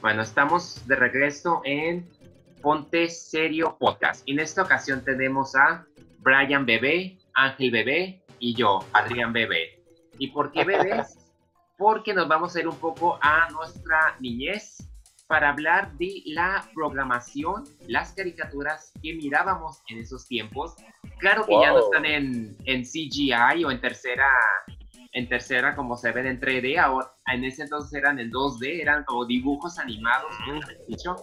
[0.00, 2.08] Bueno, estamos de regreso en
[2.62, 4.22] Ponte Serio Podcast.
[4.26, 5.84] En esta ocasión tenemos a
[6.20, 9.78] Brian Bebé, Ángel Bebé y yo, Adrián Bebé.
[10.18, 11.18] ¿Y por qué bebés?
[11.76, 14.78] Porque nos vamos a ir un poco a nuestra niñez
[15.26, 20.76] para hablar de la programación, las caricaturas que mirábamos en esos tiempos.
[21.18, 24.26] Claro que ya no están en, en CGI o en tercera
[25.12, 29.04] en tercera como se ven en 3D, ahora en ese entonces eran en 2D, eran
[29.04, 30.32] como dibujos animados,
[30.86, 31.16] dicho.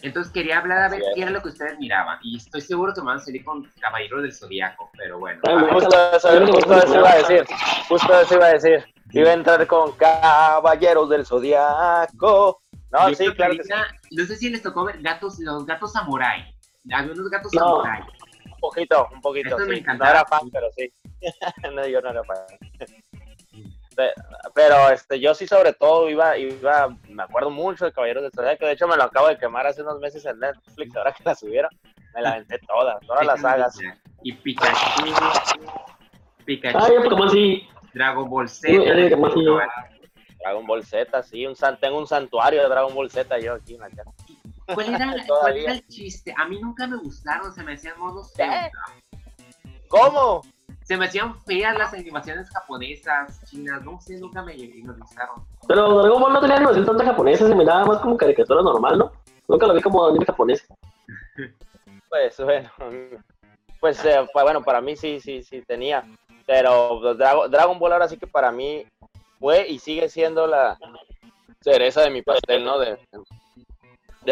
[0.00, 3.00] Entonces quería hablar a ver qué era lo que ustedes miraban y estoy seguro que
[3.00, 5.40] me van a salir con Caballero del Zodiaco, pero bueno.
[5.72, 7.44] justo, eso, iba a decir,
[7.88, 8.84] justo eso iba a decir.
[9.10, 12.60] Iba a entrar con Caballeros del Zodiaco.
[12.90, 13.70] No, sí, claro que sí.
[14.12, 16.54] No sé si les tocó ver gatos, los gatos samurai.
[16.92, 18.02] Había unos gatos samurai.
[18.58, 19.56] Un poquito, un poquito.
[19.58, 19.68] Sí.
[19.68, 20.92] me No era fan, pero sí.
[21.72, 22.36] no, yo no era fan.
[23.94, 24.12] Pe-
[24.54, 28.64] Pero este, yo sí sobre todo iba, iba, me acuerdo mucho de Caballeros del Zodiaco,
[28.66, 31.34] de hecho me lo acabo de quemar hace unos meses en Netflix, ahora que la
[31.34, 31.70] subieron,
[32.14, 33.76] me la aventé todas, todas las sagas.
[34.22, 35.04] Y Pikachu,
[36.44, 37.68] Pikachu, Ay, como así.
[37.92, 38.68] Dragon Ball Z.
[38.72, 39.44] Eh, así.
[40.40, 43.74] Dragon Ball Z, sí, un san- tengo un santuario de Dragon Ball Z yo aquí
[43.74, 44.10] en la casa.
[44.74, 46.34] ¿Cuál era, ¿Cuál era el chiste?
[46.36, 48.70] A mí nunca me gustaron, se me hacían modos feos.
[49.88, 50.42] ¿Cómo?
[50.84, 55.44] Se me hacían feas las animaciones japonesas, chinas, no sé, nunca me, me gustaron.
[55.66, 59.12] Pero Dragon Ball no tenía animación tanta japonesa, se miraba más como caricatura normal, ¿no?
[59.48, 60.66] Nunca lo vi como anime japonés.
[62.10, 62.70] Pues bueno,
[63.80, 66.04] pues eh, bueno, para mí sí, sí, sí tenía,
[66.46, 68.86] pero pues, Drago- Dragon Ball ahora sí que para mí
[69.38, 70.78] fue y sigue siendo la
[71.60, 72.78] cereza de mi pastel, ¿no?
[72.78, 72.98] De,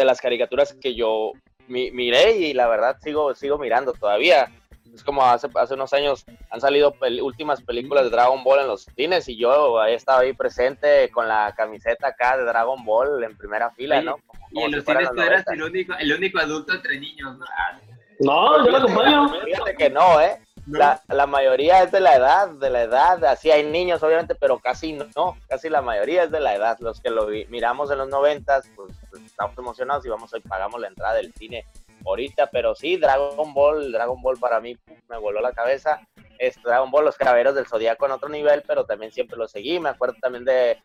[0.01, 1.31] de las caricaturas que yo
[1.67, 4.47] mi- miré y la verdad sigo, sigo mirando todavía.
[4.93, 8.67] Es como hace, hace unos años han salido pel- últimas películas de Dragon Ball en
[8.67, 13.23] los cines y yo he estado ahí presente con la camiseta acá de Dragon Ball
[13.23, 14.17] en primera fila, ¿no?
[14.51, 15.53] Y Como en si los cines tú eras 90.
[15.53, 17.45] el único, el único adulto entre niños, ¿no?
[17.45, 17.79] Ah,
[18.21, 19.29] No, yo lo acompaño.
[19.45, 20.39] Fíjate que no, ¿eh?
[20.67, 20.77] No.
[20.79, 24.59] La, la mayoría es de la edad, de la edad, así hay niños obviamente, pero
[24.59, 26.77] casi no, casi la mayoría es de la edad.
[26.79, 30.41] Los que lo vi- miramos en los noventas, pues, pues, estamos emocionados y vamos hoy
[30.41, 31.65] pagamos la entrada del cine
[32.05, 34.77] ahorita, pero sí, Dragon Ball, Dragon Ball para mí
[35.09, 36.01] me voló la cabeza.
[36.39, 39.79] Es Dragon Ball, los caballeros del Zodíaco en otro nivel, pero también siempre lo seguí.
[39.79, 40.77] Me acuerdo también de,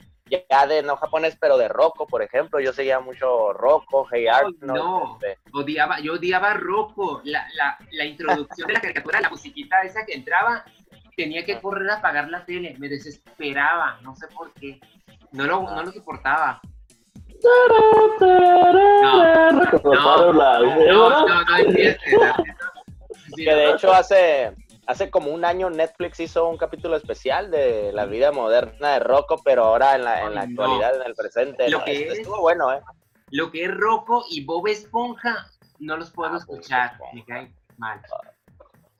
[0.51, 2.59] ya de no japonés, pero de Rocco, por ejemplo.
[2.61, 4.63] Yo seguía mucho Rocco, Hey Arnold.
[4.63, 5.19] no.
[5.23, 10.05] este, Odiaba, yo odiaba Rocco, la, la, la introducción de la caricatura, la musiquita esa
[10.07, 10.65] que entraba,
[11.17, 14.81] tenía que correr a apagar la tele, me desesperaba, no sé por qué,
[15.33, 16.61] no lo, no lo soportaba.
[17.43, 19.13] No, no,
[19.83, 20.33] No,
[21.11, 21.47] no, no.
[23.35, 23.75] Sí, que de no.
[23.75, 24.53] hecho hace
[24.87, 29.41] hace como un año Netflix hizo un capítulo especial de la vida moderna de Rocco,
[29.45, 30.51] pero ahora en la, en la no.
[30.63, 31.69] actualidad, en el presente.
[31.71, 31.85] Lo ¿no?
[31.85, 32.81] que Esto es- Estuvo bueno, ¿eh?
[33.31, 35.47] Lo que es Rocco y Bob Esponja,
[35.79, 38.01] no los puedo Ah, escuchar, Bob me cae mal.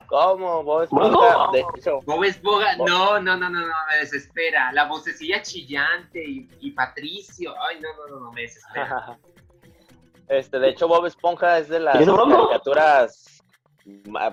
[0.07, 0.63] ¿Cómo?
[0.63, 1.03] Bob ¿Cómo?
[1.05, 1.51] Esponja?
[1.51, 4.71] De hecho, Bob Esponja, Bob- no, no, no, no, no, me desespera.
[4.73, 9.17] La vocecilla chillante y, y Patricio, ay, no, no, no, no, me desespera.
[10.27, 13.32] este, de hecho Bob Esponja es de las caricaturas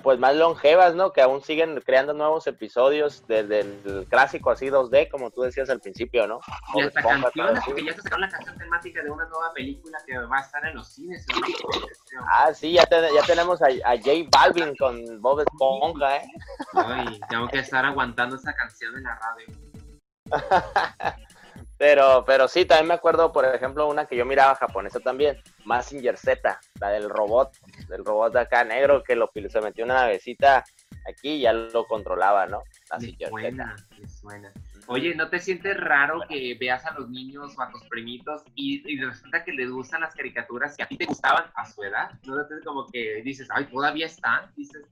[0.01, 1.11] pues más longevas, ¿no?
[1.11, 5.81] Que aún siguen creando nuevos episodios desde el clásico así 2D, como tú decías al
[5.81, 6.39] principio, ¿no?
[6.75, 10.17] Y hasta canciones, porque ya se sacaron la canción temática de una nueva película que
[10.17, 11.25] va a estar en los cines.
[11.29, 12.25] ¿no?
[12.29, 16.27] Ah, sí, ya, te- ya tenemos a, a J Balvin con Bob Esponja, ¿eh?
[16.73, 19.47] Ay, tengo que estar aguantando esa canción en la radio.
[21.81, 26.15] Pero, pero sí, también me acuerdo, por ejemplo, una que yo miraba japonesa también, Massinger
[26.15, 27.57] Z, la del robot,
[27.89, 30.63] del robot de acá negro que lo, se metió una navecita
[31.09, 32.59] aquí y ya lo controlaba, ¿no?
[32.59, 34.53] Me Mazinger suena, me suena.
[34.85, 38.83] Oye, ¿no te sientes raro que veas a los niños o a tus primitos y,
[38.87, 42.11] y resulta que les gustan las caricaturas que a ti te gustaban a su edad?
[42.27, 44.53] ¿No te como que dices, ay, todavía están?
[44.55, 44.83] Dices,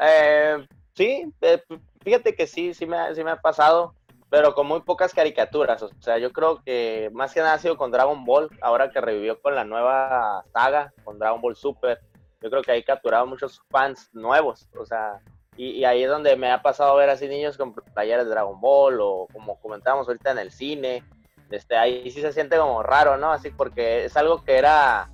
[0.00, 1.62] Eh, sí, eh,
[2.02, 3.94] fíjate que sí, sí me, sí me ha pasado,
[4.30, 5.82] pero con muy pocas caricaturas.
[5.82, 9.00] O sea, yo creo que más que nada ha sido con Dragon Ball, ahora que
[9.00, 12.00] revivió con la nueva saga, con Dragon Ball Super.
[12.40, 14.68] Yo creo que ahí capturado muchos fans nuevos.
[14.78, 15.20] O sea,
[15.56, 18.60] y, y ahí es donde me ha pasado ver así niños con playeras de Dragon
[18.60, 21.02] Ball o como comentábamos ahorita en el cine.
[21.50, 23.32] Este, ahí sí se siente como raro, ¿no?
[23.32, 25.08] Así porque es algo que era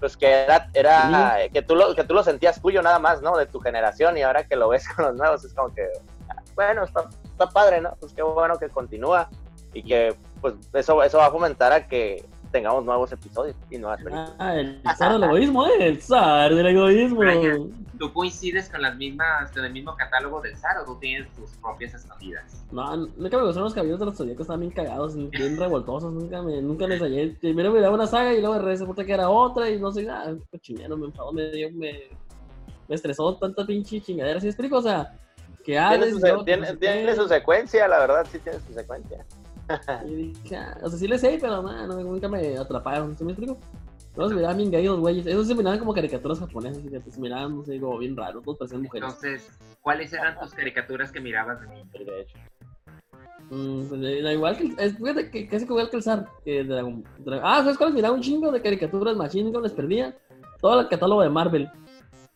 [0.00, 3.36] pues que era, era que, tú lo, que tú lo sentías tuyo nada más, ¿no?
[3.36, 5.88] De tu generación y ahora que lo ves con los nuevos es como que,
[6.54, 7.08] bueno, está,
[7.40, 7.96] está padre, ¿no?
[7.98, 9.28] Pues qué bueno que continúa
[9.72, 13.98] y que pues eso, eso va a fomentar a que tengamos nuevos episodios y nuevas
[13.98, 14.34] películas.
[14.38, 15.86] Ah, el zar del egoísmo, ¿eh?
[15.86, 17.70] El zar del egoísmo.
[17.98, 21.50] ¿Tú coincides con las mismas, con el mismo catálogo del SAR o tú tienes tus
[21.58, 22.64] propias escondidas?
[22.72, 26.42] No, nunca me gustaron los caballeros de los zodíacos, estaban bien cagados, bien revoltosos, nunca
[26.42, 27.36] me, nunca me hallé.
[27.40, 30.04] Primero me daba una saga y luego de regreso que era otra y no sé,
[30.04, 32.08] nada, cochinero, me enfadó, me dio, me,
[32.88, 34.78] me estresó tanta pinche chingadera, ¿sí explico?
[34.78, 35.14] O sea,
[35.72, 38.72] que Tiene su, y tiene- no sé tiene su secuencia, la verdad, sí tiene su
[38.72, 39.24] secuencia.
[40.06, 43.24] Y dije, ah, o sea, sí le sé, pero man, no, nunca me atraparon, ¿sí
[43.24, 43.56] me explico?
[44.14, 47.20] Todos se miraban bien gay los güeyes, esos se miraban como caricaturas japonesas, fíjate, se
[47.20, 49.08] miraban, no sé, como bien raros, todos parecían mujeres.
[49.08, 49.48] Entonces,
[49.80, 51.66] ¿cuáles eran tus caricaturas que mirabas de?
[51.96, 52.36] Sí, de hecho.
[53.50, 56.64] Mm, pues, era igual que, el- es, fíjate que casi igual que el zar, que
[56.64, 57.04] Dragon,
[57.42, 60.16] ah, ¿sabes cuáles miraba un chingo de caricaturas machín, no les perdía?
[60.60, 61.70] Todo el catálogo de Marvel,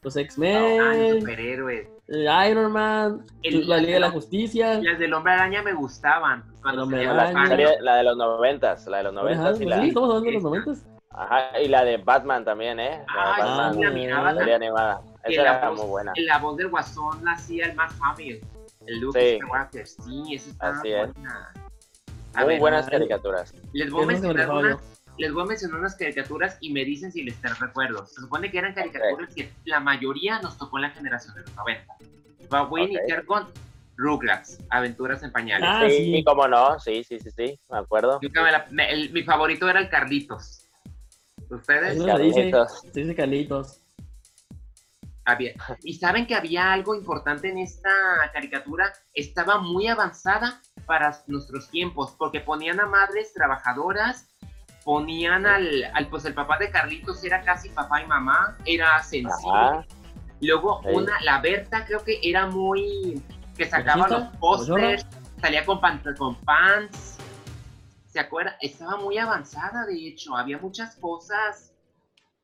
[0.03, 1.89] los Ah, X-Men, superhéroes.
[2.09, 6.45] Iron Man, El- la Liga de la Justicia, Las del Hombre Araña me gustaban.
[6.63, 9.57] Cuando El Hombre salían La, serie- la de los noventas, la de los Ajá, noventas
[9.61, 10.87] y pues la, sí, estamos hablando de los noventas.
[11.11, 13.05] ajá, y la de Batman también, ¿eh?
[13.15, 15.01] La de Ah, Batman, sí, la miraba Ah, serie animada.
[15.25, 16.13] Esa la era voz- muy buena.
[16.17, 18.41] La voz del guasón la hacía el más Hamill.
[18.87, 19.37] El Luke Sí.
[19.41, 19.87] Skywalker.
[19.87, 21.13] Sí, eso está Así es.
[21.15, 21.53] buena.
[22.35, 23.55] A Muy ver, buenas caricaturas.
[23.73, 24.77] les voy a mencionar unas.
[25.19, 28.05] Les voy a mencionar unas caricaturas y me dicen si les te recuerdo.
[28.07, 31.55] Se supone que eran caricaturas que la mayoría nos tocó en la generación de los
[31.55, 31.95] 90.
[32.53, 33.47] Va a iniciar con
[33.97, 35.69] Rugrats, Aventuras en Pañales.
[35.71, 36.25] Ah, sí, sí.
[36.25, 38.19] cómo no, sí, sí, sí, sí, me acuerdo.
[38.21, 40.63] Nunca me la- me- el- mi favorito era el Carlitos.
[41.49, 42.03] ¿Ustedes?
[42.03, 42.93] Carlitos.
[42.93, 43.81] dice Carlitos.
[45.27, 47.91] Había- Y saben que había algo importante en esta
[48.33, 54.29] caricatura, estaba muy avanzada para nuestros tiempos, porque ponían a madres trabajadoras,
[54.85, 59.51] ponían al, al pues el papá de Carlitos era casi papá y mamá, era sensible.
[59.53, 59.85] Ajá.
[60.41, 60.89] Luego Sí.
[60.93, 63.23] una, la Berta creo que era muy,
[63.57, 65.07] que sacaba los pósters,
[65.41, 67.17] salía con, pan- con pants,
[68.07, 68.55] ¿se acuerdan?
[68.61, 71.73] Estaba muy avanzada, de hecho, había muchas cosas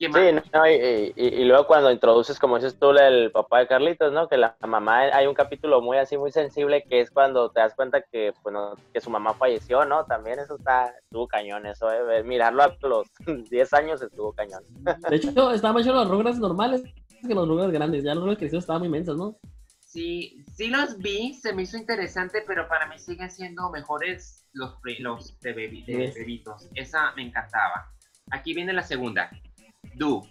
[0.00, 0.08] Sí,
[0.54, 4.28] no, y, y- y luego cuando introduces, como dices tú, el papá de Carlitos, ¿no?
[4.28, 7.74] Que la mamá, hay un capítulo muy así, muy sensible, que es cuando te das
[7.74, 10.06] cuenta que, bueno, que su mamá falleció, ¿no?
[10.06, 12.22] También eso está, estuvo cañón, eso, ¿eh?
[12.22, 13.06] Mirarlo a los
[13.50, 14.62] 10 años estuvo cañón.
[15.10, 16.82] De hecho, estaban más los Rugrats normales
[17.26, 18.02] que los Rugrats grandes.
[18.02, 19.36] Ya los Rugrats crecidos estaban muy inmensos, ¿no?
[19.84, 24.76] Sí, sí los vi, se me hizo interesante, pero para mí siguen siendo mejores los,
[25.00, 26.14] los de, bebi- de Yes.
[26.14, 26.68] bebitos.
[26.74, 27.90] Esa me encantaba.
[28.30, 29.28] Aquí viene la segunda.
[29.94, 30.28] Duke,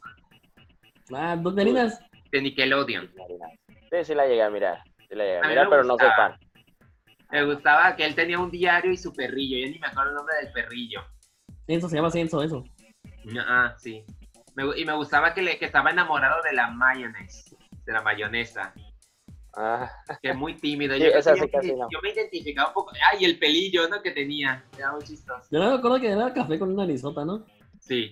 [1.13, 2.00] Ah, dos narinas.
[2.31, 3.10] de Nickelodeon.
[3.92, 6.36] Sí, sí la llegué a mirar, sí la llegué A mirar, pero no soy fan.
[7.31, 9.57] Me gustaba que él tenía un diario y su perrillo.
[9.57, 11.01] Yo ni me acuerdo el nombre del perrillo.
[11.68, 12.63] Censo, se llama Censo, eso.
[13.48, 14.04] Ah, sí.
[14.56, 17.56] Me y me gustaba que, le, que estaba enamorado de la mayonesa,
[17.86, 18.74] de la mayonesa,
[19.56, 19.90] Ah,
[20.22, 20.95] que es muy tímido.
[20.95, 21.88] Sí, yo, esa sí casi me- no.
[21.92, 22.92] yo me identificaba un poco.
[23.12, 24.02] Ay, el pelillo, ¿no?
[24.02, 24.63] Que tenía.
[24.78, 25.48] Era muy chistoso.
[25.52, 27.45] Yo no me acuerdo que era café con una narizota, ¿no?
[27.80, 28.12] Sí.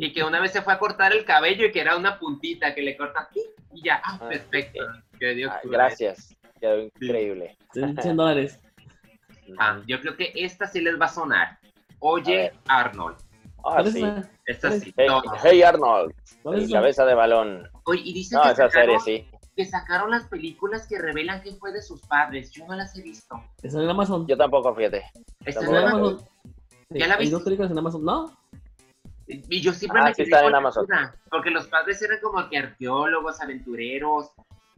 [0.00, 2.72] Y que una vez se fue a cortar el cabello y que era una puntita
[2.74, 3.40] que le corta ¡pi!
[3.74, 4.84] y ya, ah, Ah, perfecto.
[5.18, 7.56] Que Dios ah, gracias, quedó increíble.
[7.72, 8.60] 100 dólares.
[9.58, 11.58] Ah, yo creo que esta sí les va a sonar.
[11.98, 12.52] Oye.
[12.68, 13.16] Arnold.
[13.64, 14.04] Ah, ¿Cuál es sí.
[14.46, 15.08] Esta ¿Cuál sí, Hey,
[15.42, 16.14] hey, Arnold,
[16.44, 17.68] ¿Cuál es el cabeza de balón.
[17.84, 19.38] Oye, y dicen No, que, esa sacaron, serie sí.
[19.56, 22.52] que sacaron las películas que revelan quién fue de sus padres.
[22.52, 23.34] Yo no las he visto.
[23.62, 24.26] Esa en Amazon.
[24.28, 25.04] Yo tampoco, fíjate.
[25.44, 26.20] En Amazon.
[26.90, 27.34] Sí, ¿Ya la hay viste?
[27.34, 28.04] dos películas en Amazon.
[28.04, 28.37] ¿No?
[29.28, 30.86] Y yo siempre Ah, me sí quedé con en la Amazon.
[30.86, 34.30] duda, porque los padres eran como que arqueólogos, aventureros.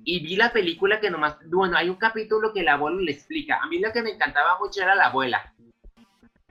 [0.03, 3.61] Y vi la película que nomás, bueno, hay un capítulo que el abuelo le explica.
[3.63, 5.53] A mí lo que me encantaba mucho era la abuela.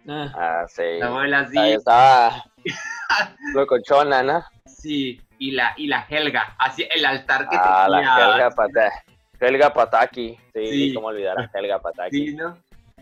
[0.07, 0.83] Ah, sí.
[0.99, 2.43] La abuela sí, Ahí estaba
[3.53, 4.43] locochona, ¿no?
[4.65, 8.15] sí, y la, y la Helga, así el altar que Ah, tenía.
[8.15, 8.97] la Helga Pataki.
[9.39, 10.37] Helga Pataki.
[10.53, 10.93] Sí, Sí.
[10.93, 12.27] cómo olvidar a Helga Pataki.
[12.29, 12.57] Sí, ¿no?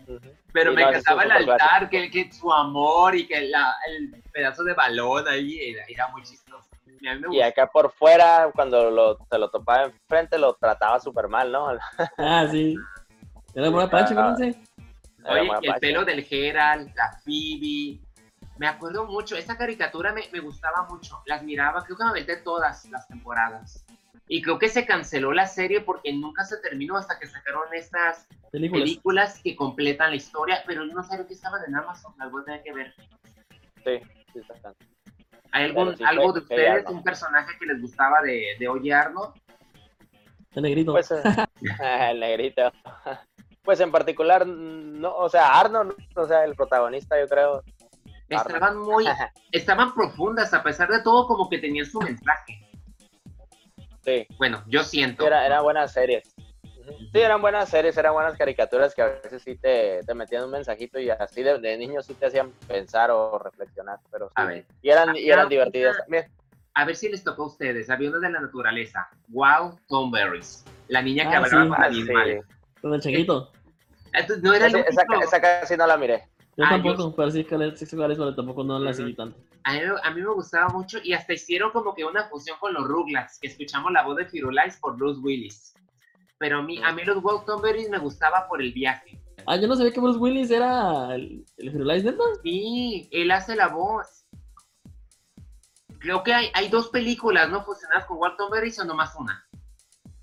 [0.06, 0.20] Ujú.
[0.52, 4.22] Pero Sí, me no, encantaba el altar, que, que su amor y que la, el
[4.32, 6.66] pedazo de balón ahí era, era muy chistoso.
[7.00, 7.44] Y a mí me Y gustó.
[7.44, 11.68] acá por fuera, cuando lo, se lo topaba enfrente, lo trataba súper mal, ¿no?
[12.18, 12.76] Ah sí.
[13.54, 14.34] Era Ah.
[14.36, 14.60] fíjense.
[15.24, 15.80] Oye, muy el apache.
[15.80, 18.00] pelo del Gerald, la Phoebe.
[18.56, 21.22] Me acuerdo mucho, esa caricatura me, me gustaba mucho.
[21.26, 23.84] Las miraba, creo que me aventé todas las temporadas.
[24.28, 28.26] Y creo que se canceló la serie porque nunca se terminó hasta que sacaron estas
[28.52, 28.82] Películas.
[28.82, 32.42] películas que completan la historia, pero yo no sabía que estaban en Amazon, las voy
[32.42, 32.94] a tener que ver.
[33.84, 34.00] Sí,
[34.32, 34.74] sí, está.
[35.52, 36.96] ¿Hay algún, sí, algo de ustedes, Arnold.
[36.96, 39.34] un personaje que les gustaba de, de Oye Arnold?
[40.54, 40.92] El negrito.
[40.92, 41.22] Pues, eh,
[42.10, 42.70] el negrito.
[43.62, 47.62] Pues en particular, no, o sea, Arnold, o sea, el protagonista, yo creo.
[48.30, 48.46] Arnold.
[48.46, 49.06] Estaban muy,
[49.52, 52.67] estaban profundas, a pesar de todo, como que tenían su mensaje.
[54.08, 55.26] Sí, Bueno, yo siento.
[55.26, 56.22] era, era buena serie.
[57.12, 60.50] Sí, eran buenas series, eran buenas caricaturas que a veces sí te, te metían un
[60.50, 64.32] mensajito y así de, de niños sí te hacían pensar o reflexionar, pero sí.
[64.36, 66.32] A ver, Y eran, y eran Ah, divertidas una- también.
[66.74, 67.90] a ver si les tocó a ustedes.
[67.90, 69.08] Había uno de la naturaleza.
[69.28, 70.64] Wow, Tom Berries.
[70.88, 71.68] La niña que Ah, hablaba sí.
[71.68, 72.44] con Ah, animales.
[72.80, 73.52] Con el changuito.
[74.14, 75.24] Entonces, No era el Esa, esa, único.
[75.24, 76.26] esa casi no la miré.
[76.58, 79.14] Yo Ah, tampoco, pero sí, con el sexo cuál es, pero tampoco no la seguí
[79.14, 79.38] tanto.
[79.62, 82.74] A mí, a mí me gustaba mucho y hasta hicieron como que una fusión con
[82.74, 85.72] los Rugrats, que escuchamos la voz de Firulais por Bruce Willis.
[86.38, 89.20] Pero a mí, a mí los Wow Tom Berries me gustaba por el viaje.
[89.46, 92.24] Ah, yo no sabía que Bruce Willis era el, el Firulais, ¿neta?
[92.42, 94.26] Sí, él hace la voz.
[96.00, 97.62] Creo que hay, hay dos películas, ¿no?
[97.64, 99.44] Fusionadas con Wow Tom Berries o nomás una.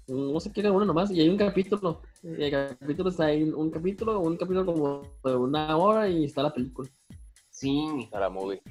[0.07, 2.01] No sé qué era uno nomás, y hay un capítulo.
[2.25, 6.41] Y el capítulo está ahí, un capítulo, un capítulo como de una hora y está
[6.41, 6.89] la película.
[7.51, 8.62] Sí, No la movie.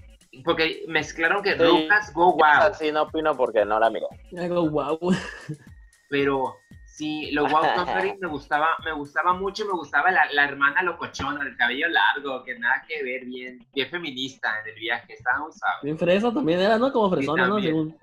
[0.44, 1.62] porque mezclaron que Sí.
[1.62, 2.74] Rugrats Go Wow.
[2.76, 4.06] Sí no opino porque no la miré.
[4.32, 4.98] Y hago, wow.
[6.10, 7.62] pero sí, los Wow
[8.20, 12.58] me gustaba, me gustaba mucho, me gustaba la, la hermana locochona, del cabello largo, que
[12.58, 15.76] nada que ver, bien, bien feminista en el viaje, estaba muy suave.
[15.84, 16.92] Bien fresa también era, ¿no?
[16.92, 17.60] Como fresona, ¿no?
[17.60, 17.96] Según.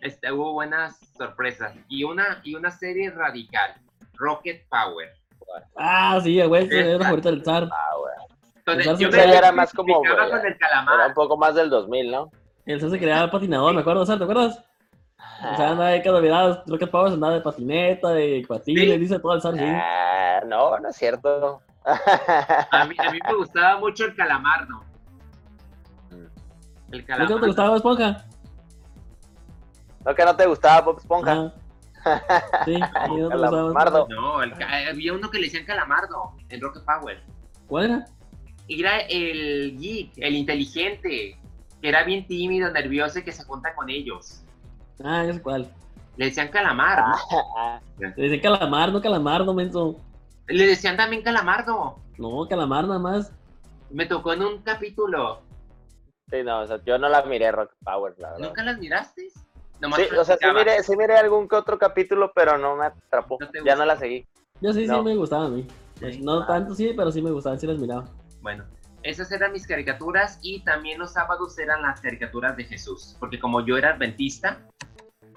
[0.00, 1.74] Este, hubo buenas sorpresas.
[1.88, 3.74] Y una, y una serie radical,
[4.14, 5.08] Rocket Power.
[5.76, 7.68] Ah, sí, güey, sí, era la favorita del zar.
[7.70, 7.94] Ah,
[8.66, 11.08] yo serie me era más como, güey, con el Era calamar.
[11.08, 12.30] un poco más del 2000, ¿no?
[12.64, 14.20] El zar se creaba patinador, me acuerdo, ¿sabes?
[14.20, 14.64] ¿Te acuerdas?
[15.18, 18.98] O sea, andaba ahí cada mirada, creo que Powers andaba de patineta, de patines, ¿Sí?
[18.98, 19.64] dice todo el zar, sí.
[19.64, 21.60] Ah, no, no es cierto.
[21.84, 24.84] A mí, a mí me gustaba mucho el calamar, ¿no?
[26.12, 26.20] El
[26.90, 27.30] ¿No que calamar.
[27.30, 28.24] no te gustaba Bob Esponja?
[30.04, 31.32] ¿No que no te gustaba Bob Esponja?
[31.32, 31.52] Ajá.
[32.64, 32.78] Sí,
[33.08, 34.06] no Calamardo.
[34.08, 37.22] No, había uno que le decían calamardo en Rocket Power.
[37.66, 38.04] ¿Cuál era?
[38.68, 41.38] Era el geek, el inteligente,
[41.80, 44.42] que era bien tímido, nervioso y que se junta con ellos.
[45.04, 45.70] Ah, sé cuál.
[46.16, 47.14] Le decían calamar, ¿no?
[47.56, 49.96] Ah, Le decía calamar, no calamardo, menso.
[50.46, 51.98] Le decían también calamardo.
[52.18, 53.32] No, calamar nada más.
[53.90, 55.42] Me tocó en un capítulo.
[56.30, 58.46] sí, no, o sea, yo no la miré Rock Power, la verdad.
[58.46, 59.28] ¿Nunca las miraste?
[59.82, 62.86] Nomás Sí, o sea, sí miré, sí miré algún que otro capítulo, pero no me
[62.86, 63.36] atrapó.
[63.40, 64.24] No ya no la seguí.
[64.60, 64.98] Yo sí, No.
[64.98, 65.66] sí me gustaba a mí.
[65.98, 66.46] Pues, no Ah.
[66.46, 68.04] tanto, sí, pero sí me gustaban, sí las miraba.
[68.40, 68.64] Bueno,
[69.02, 73.16] esas eran mis caricaturas y también los sábados eran las caricaturas de Jesús.
[73.18, 74.60] Porque como yo era adventista,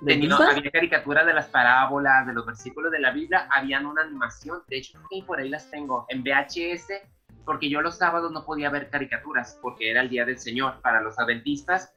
[0.05, 4.61] tenía, había caricaturas de las parábolas, de los versículos de la Biblia, habían una animación.
[4.67, 7.01] De hecho, por ahí las tengo en VHS,
[7.45, 10.81] porque yo los sábados no podía ver caricaturas, porque era el día del Señor.
[10.81, 11.93] Para los adventistas,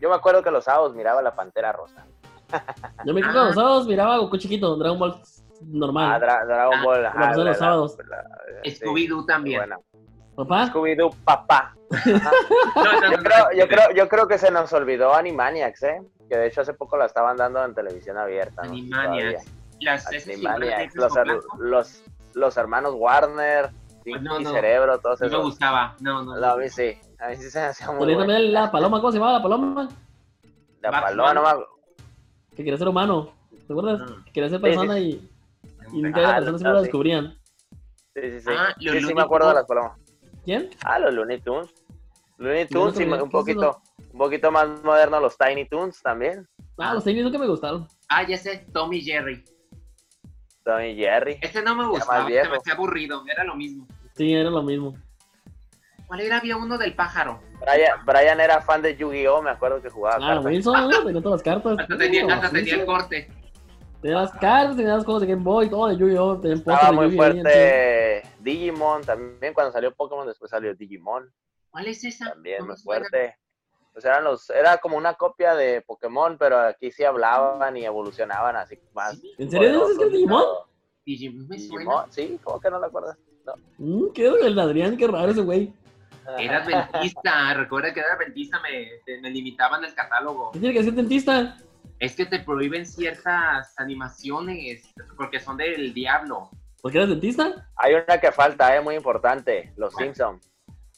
[0.00, 2.04] Yo me acuerdo que los sábados miraba la Pantera Rosa.
[3.04, 3.44] Yo me quedo Ah.
[3.46, 5.20] los sábados, miraba Goku chiquito, Dragon Ball
[5.62, 6.12] normal.
[6.14, 7.02] Ah, Dra- Dragon Ah, Ball.
[7.02, 7.96] la pasaba los sábados.
[8.64, 9.58] sí, Scooby-Doo también.
[9.60, 9.78] buena.
[10.36, 10.66] ¿Papá?
[10.72, 11.74] Scooby-Doo, papá.
[11.90, 11.90] No,
[12.76, 16.02] no, no, Yo creo, yo, creo, yo creo que se nos olvidó Animaniacs, ¿eh?
[16.28, 18.62] Que de hecho hace poco la estaban dando en televisión abierta.
[18.62, 18.68] ¿no?
[18.70, 19.44] Animaniacs.
[19.80, 20.94] Las Animaniacs.
[22.34, 23.70] Los, hermanos Warner,
[24.04, 24.50] Pinky no, no.
[24.52, 25.96] Cerebro, todos no me gustaba.
[26.00, 26.36] No, no.
[26.36, 26.98] No, a mí sí.
[27.20, 29.88] A mí sí se hacía muy también la paloma, ¿cómo se llamaba la paloma?
[30.80, 31.64] La paloma, no me-
[32.56, 33.32] Que quería ser humano.
[33.66, 34.02] ¿Te acuerdas?
[34.26, 35.30] Que quería ser Sí, sí, persona y,
[35.92, 36.84] y nunca Ah, las personas siempre ah, lo sí.
[36.84, 37.38] descubrían.
[38.14, 38.46] Sí, sí, sí.
[38.50, 39.60] Ah, los sí, sí me acuerdo de Tunes.
[39.62, 39.98] las palomas.
[40.44, 40.70] ¿Quién?
[40.84, 41.74] Ah, los Looney Tunes.
[42.38, 43.82] Looney Tunes y sabía, un ¿qué es poquito,
[44.12, 46.48] un poquito más moderno los Tiny Toons también.
[46.78, 47.88] Ah, los tenis nunca me gustaron.
[48.08, 49.44] Ah, ya sé, Tommy Jerry.
[50.64, 51.38] Tommy Jerry.
[51.42, 53.86] Este no me gustaba, se me hacía aburrido, era lo mismo.
[54.14, 54.94] Sí, era lo mismo.
[56.08, 56.38] ¿Cuál era?
[56.38, 57.40] Había uno del pájaro.
[57.60, 59.42] Brian, Brian era fan de Yu-Gi-Oh!
[59.42, 60.44] Me acuerdo que jugaba Ah, cartas.
[60.46, 61.04] Wilson, ¿no?
[61.04, 61.78] tenía todas las cartas.
[61.78, 63.30] Hasta tenía, hasta tenía el corte.
[64.00, 66.40] Tenía las cartas, tenía las cosas de Game Boy, todo de Yu-Gi-Oh!
[66.44, 69.52] Estaba muy fuerte Digimon también.
[69.52, 71.30] Cuando salió Pokémon, después salió Digimon.
[71.70, 72.30] ¿Cuál es esa?
[72.32, 73.36] También muy fuerte.
[73.92, 78.56] Pues eran los, era como una copia de Pokémon, pero aquí sí hablaban y evolucionaban
[78.56, 79.18] así más.
[79.36, 80.44] ¿En serio no es poderosos y Digimon?
[81.04, 81.78] Digimon me suena.
[81.80, 83.18] Digimon, sí, ¿cómo que no lo acuerdas?
[83.44, 83.54] No.
[83.78, 84.96] Mm, ¿Qué es el Adrián?
[84.96, 85.72] Qué raro ese güey.
[86.36, 90.50] Era adventista, recuerda que era adventista, me, me limitaban el catálogo.
[90.52, 91.56] ¿Qué tiene que ser dentista?
[91.98, 96.50] Es que te prohíben ciertas animaciones porque son del diablo.
[96.82, 97.68] ¿Por qué eres dentista?
[97.76, 100.06] Hay una que falta, es muy importante, Los ¿Cuál?
[100.06, 100.50] Simpsons.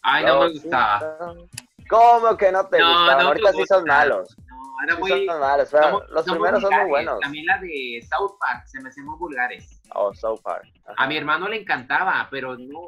[0.03, 0.99] Ay, no me gustaba.
[1.01, 1.51] Simpsons.
[1.89, 3.23] ¿Cómo que no te No, gustaban?
[3.23, 4.37] no Ahorita sí son malos.
[4.47, 5.27] No, era Sí muy.
[5.27, 7.19] son malos, pero los primeros son muy buenos.
[7.25, 9.81] A mí la de South Park se me hacían muy vulgares.
[9.95, 10.63] Oh, so far.
[10.85, 10.95] Ajá.
[10.97, 12.81] A mi hermano le encantaba, pero no.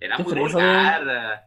[0.00, 1.46] Era muy vulgar.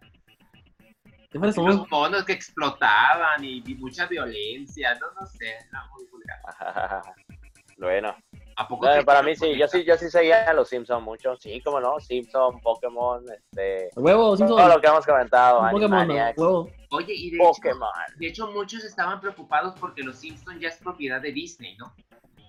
[1.33, 4.93] Los monos que explotaban y, y mucha violencia.
[4.95, 7.01] No, no sé, era muy vulgar.
[7.77, 8.15] bueno,
[8.57, 11.01] ¿A poco No, te- para mí sí, yo sí, yo sí seguía a los Simpsons
[11.03, 11.37] mucho.
[11.37, 14.57] Sí, como no, Simpson, Pokémon, este, huevo, Simpson.
[14.57, 16.69] todo lo que hemos comentado, Pokémon, huevo.
[16.89, 17.89] Oye, y de hecho, Pokémon.
[18.17, 21.93] de hecho muchos estaban preocupados porque los Simpsons ya es propiedad de Disney, ¿no?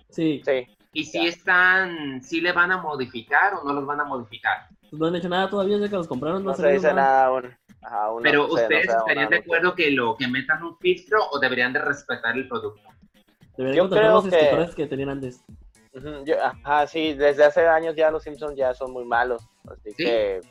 [0.09, 0.41] Sí.
[0.45, 1.29] Sí, ¿Y si Ya.
[1.29, 4.67] están, si le van a modificar o no los van a modificar?
[4.93, 6.43] Pues no han hecho nada todavía, ya que los compraron.
[6.43, 7.45] No se dice nada aún.
[7.81, 11.39] Ajá, aún Pero no ustedes estarían de acuerdo que lo que metan un filtro o
[11.39, 12.79] deberían de respetar el producto.
[13.57, 15.43] Deberían Yo creo los que- escritores que tenían antes.
[15.95, 19.41] Ujú, yo- ajá, sí, desde hace años ya los Simpsons ya son muy malos.
[19.67, 20.03] Así ¿Sí?
[20.05, 20.41] que,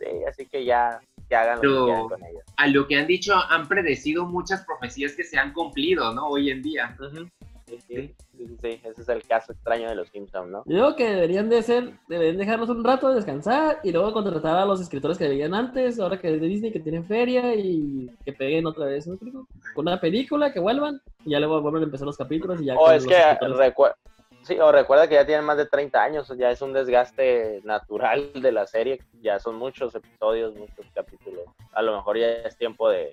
[0.00, 2.42] sí, así que ya, que hagan lo Pero- que con ellos.
[2.56, 6.26] A lo que han dicho, han predecido muchas profecías que se han cumplido, ¿no?
[6.26, 6.96] Hoy en día.
[7.12, 7.28] Sí,
[7.66, 10.62] sí, sí, sí, sí, ese es el caso extraño de los Simpsons, ¿no?
[10.66, 14.56] Yo digo que deberían de ser, deberían dejarnos un rato de descansar y luego contratar
[14.56, 18.10] a los escritores que veían antes, ahora que es de Disney, que tienen feria y
[18.24, 19.46] que peguen otra vez, ¿me explico?
[19.74, 22.76] Con una película, que vuelvan y ya luego vuelven a empezar los capítulos y ya.
[22.76, 23.56] O es que escritores.
[23.56, 23.96] recuerda,
[24.42, 28.32] sí, o recuerda que ya tienen más de 30 años, ya es un desgaste natural
[28.34, 31.44] de la serie, ya son muchos episodios, muchos capítulos.
[31.72, 33.12] A lo mejor ya es tiempo de,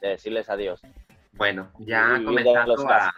[0.00, 0.80] de decirles adiós.
[1.34, 3.12] Bueno, ya los a.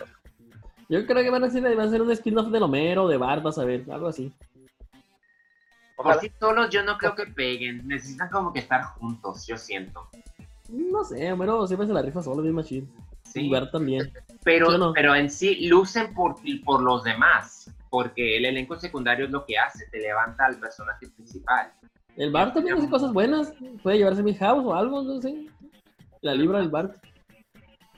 [0.90, 3.44] Yo creo que van a hacer, van a hacer un spin-off de Homero, de Bart,
[3.44, 4.32] vas a ver, algo así.
[5.94, 6.20] por Ojalá.
[6.20, 7.87] sí solos yo no creo que peguen.
[7.87, 10.09] Necesitan como que estar juntos, yo siento.
[10.68, 12.92] No sé, Homero siempre se la rifa solo, bien machín.
[13.23, 13.42] Sí.
[13.42, 14.12] Y Bart también.
[14.42, 19.47] Pero, pero en sí lucen por, por los demás, porque el elenco secundario es lo
[19.47, 21.73] que hace, te levanta al personaje principal.
[22.16, 23.54] El Bart también hace cosas buenas.
[23.85, 25.47] Puede llevarse mi house o algo, no sé.
[26.20, 26.97] La libra del Bart.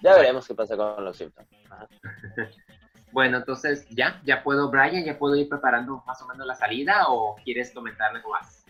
[0.02, 1.49] Ya veremos qué pasa con los Simpsons.
[3.12, 7.04] Bueno, entonces ya, ya puedo, Brian, ya puedo ir preparando más o menos la salida
[7.09, 8.64] o quieres comentarle algo más.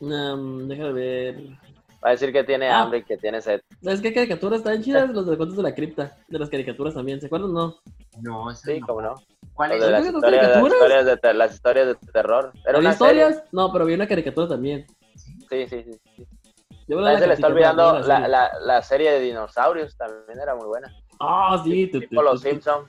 [0.00, 1.36] Um, deja de ver.
[2.04, 2.82] Va a decir que tiene Ah.
[2.82, 3.62] hambre y que tiene sed.
[3.82, 5.08] ¿Sabes qué caricaturas están chidas?
[5.10, 6.16] Los de cuentos de la cripta.
[6.28, 7.20] De las caricaturas también.
[7.20, 7.52] ¿Se acuerdan?
[7.54, 7.74] No.
[8.20, 8.86] No, Sí, no.
[8.86, 9.14] cómo no.
[9.54, 9.84] ¿Cuál Los es?
[9.86, 10.74] de las ¿No son historias, las caricaturas?
[10.74, 12.52] historias de, las historias de terror.
[12.66, 13.34] ¿Había una historias?
[13.36, 13.48] serie.
[13.52, 14.86] No, pero vi una caricatura también.
[15.16, 15.92] Sí, sí, sí.
[16.16, 16.26] sí.
[16.86, 18.28] Yo la se le está olvidando la, serie.
[18.28, 20.94] la, la serie de dinosaurios, también era muy buena.
[21.18, 21.86] Ah, sí.
[21.86, 22.42] Tipo los.
[22.42, 22.88] Simpsons.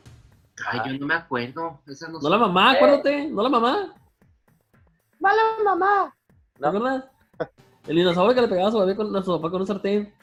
[0.68, 1.82] Ay, yo no me acuerdo.
[1.88, 2.76] Esa no No la mamá, Eh.
[2.78, 3.28] acuérdate.
[3.30, 3.94] No la mamá.
[5.20, 6.16] ¡Mala mamá!
[6.56, 6.68] ¿Te No.
[6.68, 7.06] acuerdas?
[7.88, 10.14] El dinosaurio que le pegaba a su bebé con a su papá con un sartén.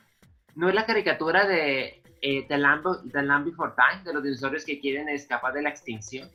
[0.55, 4.65] ¿No es la caricatura de eh, The, Land, The Land Before Time, de los dinosaurios
[4.65, 6.29] que quieren escapar de la extinción?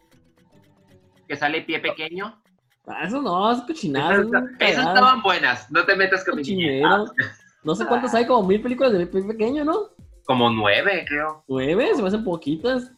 [1.27, 2.41] Que sale pie pequeño.
[2.87, 4.13] Ah, eso no, es cochinada.
[4.13, 6.81] Esas, es estaban buenas, no te metas con mi.
[7.63, 9.89] No sé cuántas hay, como mil películas de Pie pequeño, ¿no?
[10.25, 11.43] Como nueve, creo.
[11.49, 12.91] Nueve, se me hacen poquitas.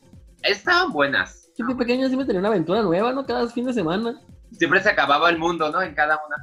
[0.44, 1.52] Estaban buenas.
[1.56, 3.26] Pie pequeño siempre tenía una aventura nueva, ¿no?
[3.26, 4.22] Cada fin de semana.
[4.52, 5.82] Siempre se acababa el mundo, ¿no?
[5.82, 6.38] En cada una.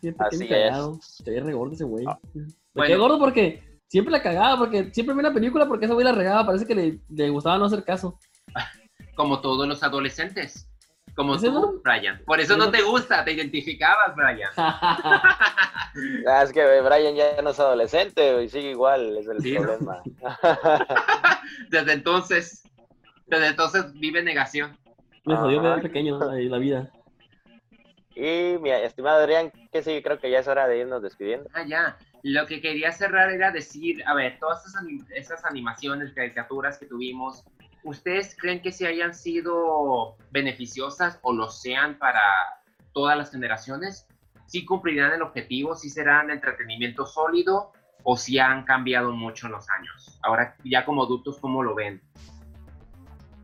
[0.00, 0.98] Pie Así pequeño
[1.44, 1.54] es.
[1.54, 2.04] gordo ese güey.
[2.08, 2.18] Ah.
[2.34, 2.42] Me
[2.74, 2.86] Bueno.
[2.88, 6.12] quedé gordo porque siempre la cagaba, porque siempre vi una película porque ese güey la
[6.12, 6.46] regaba.
[6.46, 8.18] Parece que le, le gustaba no hacer caso.
[9.16, 10.68] Como todos los adolescentes.
[11.14, 11.72] Como ¿Ese tú, no?
[11.84, 12.22] Brian.
[12.24, 14.50] Por eso ¿Ese no te gusta, te identificabas, Brian.
[16.26, 20.02] Ah, es que Brian ya no es adolescente y sigue igual, es el Sí, problema.
[21.68, 22.62] Desde entonces,
[23.26, 24.78] desde entonces vive negación.
[25.26, 26.90] Me jodió ver pequeño ahí la vida.
[28.14, 31.48] y mi estimado Adrián, que sí, creo que ya es hora de irnos despidiendo.
[31.52, 31.98] Ah, ya.
[32.22, 36.86] Lo que quería cerrar era decir, a ver, todas esas, anim- esas animaciones, caricaturas que
[36.86, 37.44] tuvimos,
[37.84, 42.20] ¿ustedes creen que si hayan sido beneficiosas o lo sean para
[42.92, 44.06] todas las generaciones?
[44.46, 45.74] ¿Sí cumplirán el objetivo?
[45.74, 47.72] ¿Sí serán entretenimiento sólido?
[48.04, 50.18] ¿O si han cambiado mucho en los años?
[50.22, 52.02] Ahora, ya como adultos, ¿cómo lo ven?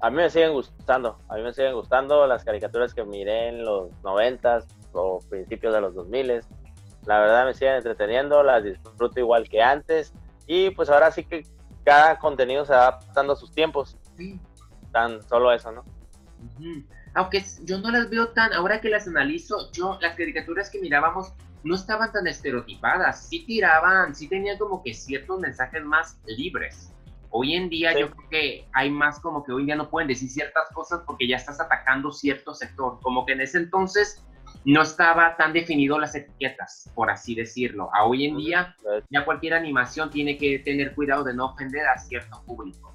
[0.00, 3.64] A mí me siguen gustando, a mí me siguen gustando las caricaturas que miré en
[3.64, 6.40] los noventas o principios de los 2000
[7.04, 10.14] La verdad me siguen entreteniendo, las disfruto igual que antes
[10.46, 11.42] y pues ahora sí que
[11.84, 14.38] cada contenido se va adaptando a sus tiempos, Sí.
[14.92, 15.80] tan solo eso, ¿no?
[16.56, 16.84] Ujú.
[17.14, 20.80] Aunque s- yo no las veo tan, ahora que las analizo, yo las caricaturas que
[20.80, 21.32] mirábamos
[21.64, 26.92] no estaban tan estereotipadas, sí tiraban, sí tenían como que ciertos mensajes más libres.
[27.30, 28.00] Hoy en día Sí.
[28.00, 31.00] yo creo que hay más como que hoy en día no pueden decir ciertas cosas
[31.06, 34.24] porque ya estás atacando cierto sector, como que en ese entonces
[34.64, 37.90] no estaba tan definido las etiquetas, por así decirlo.
[37.94, 38.74] A hoy en día
[39.10, 42.94] ya cualquier animación tiene que tener cuidado de no ofender a cierto público.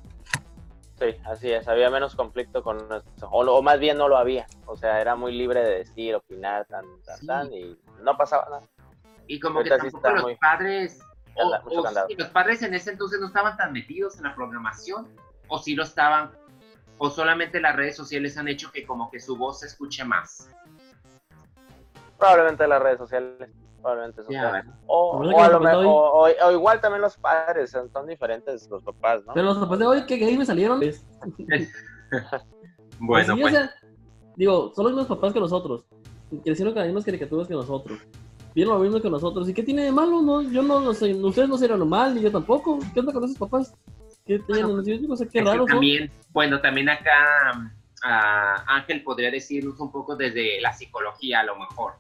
[1.00, 4.46] Sí, así es, había menos conflicto con eso, o, o más bien no lo había,
[4.68, 7.26] o sea, era muy libre de decir, opinar, tan, tan, Sí.
[7.28, 8.64] tan, y no pasaba nada.
[9.28, 11.00] Y como que Ahorita sí tampoco los muy- padres,
[11.36, 11.52] o,
[12.16, 15.08] los padres en ese entonces no estaban tan metidos en la programación,
[15.48, 16.32] o sí lo estaban,
[17.00, 20.50] o solamente las redes sociales han hecho que como que su voz se escuche más.
[22.20, 23.50] Probablemente las redes sociales,
[23.84, 24.22] probablemente.
[24.88, 27.02] O, ¿Verdad o que a los lo papás mejor, hoy- o, o- o igual también
[27.02, 29.34] los padres, son, son diferentes los papás, ¿no?
[29.34, 30.80] Pero los papás de hoy, ¿qué gays me salieron?
[33.00, 33.72] Bueno, pues, sea,
[34.36, 35.86] digo, son los mismos papás que nosotros.
[36.44, 38.00] Crecieron con las mismas caricaturas que nosotros.
[38.56, 39.50] Vieron lo mismo que nosotros.
[39.50, 40.22] ¿Y qué tiene de malo?
[40.22, 42.80] No, yo no, no sé, ustedes no serían mal, ni yo tampoco.
[42.94, 43.74] ¿Qué onda con esos papás?
[44.26, 44.40] ¿Qué?
[44.48, 44.74] Bueno,
[45.10, 45.68] o sea, qué raro son.
[45.68, 47.72] también, bueno, también acá,
[48.04, 51.94] ah, Ángel podría decirnos un poco desde la psicología a lo mejor.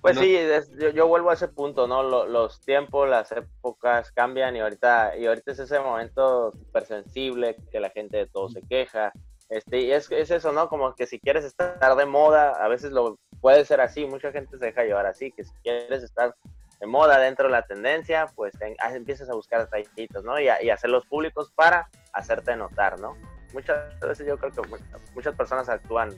[0.00, 2.02] Pues No- sí, es- yo, yo vuelvo a ese punto, ¿no?
[2.02, 7.56] Lo- los tiempos, las épocas cambian y ahorita, y ahorita es ese momento súper sensible
[7.70, 9.12] que la gente de todo se queja.
[9.50, 10.68] Este, y es, es eso, ¿no?
[10.68, 14.56] Como que si quieres estar de moda, a veces lo puede ser así, mucha gente
[14.58, 16.34] se deja llevar así, que si quieres estar
[16.78, 18.54] de moda dentro de la tendencia, pues
[18.94, 20.40] empiezas a buscar detallitos, ¿no?
[20.40, 23.16] Y, a- y hacerlos públicos para hacerte notar, ¿no?
[23.52, 24.76] Muchas veces yo creo que mu-
[25.14, 26.10] muchas personas actúan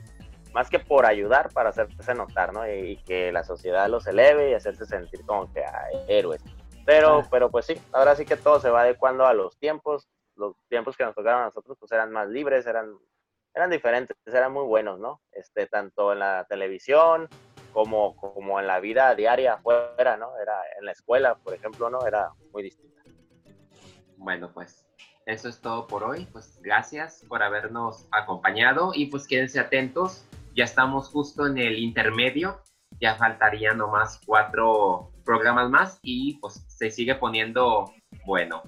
[0.53, 2.67] más que por ayudar, para hacerse notar, ¿no?
[2.67, 6.43] Y, y que la sociedad los eleve y hacerse sentir como que ah, héroes.
[6.85, 7.27] Pero, Ah.
[7.31, 10.07] pero pues sí, ahora sí que todo se va adecuando a los tiempos.
[10.35, 12.97] Los tiempos que nos tocaron a nosotros pues eran más libres, eran,
[13.53, 15.21] eran diferentes, eran muy buenos, ¿no?
[15.31, 17.29] Este, tanto en la televisión
[17.71, 20.37] como, como en la vida diaria afuera, ¿no?
[20.39, 22.05] Era en la escuela, por ejemplo, ¿no?
[22.05, 23.01] Era muy distinta.
[24.17, 24.85] Bueno, pues
[25.25, 26.25] eso es todo por hoy.
[26.31, 30.25] Pues gracias por habernos acompañado y pues quédense atentos.
[30.55, 32.61] Ya estamos justo en el intermedio.
[32.99, 37.91] Ya faltarían nomás cuatro programas más y pues se sigue poniendo
[38.25, 38.61] bueno.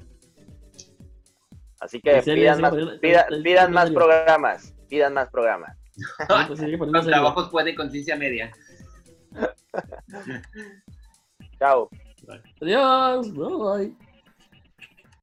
[1.79, 5.77] Así que pidan más, pida- pidan más programas, pidan más programas.
[6.47, 7.03] Pues, Los serio.
[7.03, 8.51] trabajos pueden conciencia media.
[11.59, 11.89] Chao.
[12.61, 13.31] Adiós.
[13.33, 13.95] Bye.